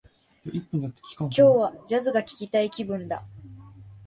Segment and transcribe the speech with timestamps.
[0.73, 3.21] 今日は、ジャズが聞きたい気分だ